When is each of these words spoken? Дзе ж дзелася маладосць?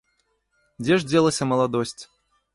Дзе 0.85 0.97
ж 1.03 1.07
дзелася 1.11 1.49
маладосць? 1.51 1.97